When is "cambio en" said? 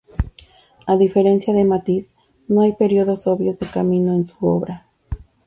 3.69-4.25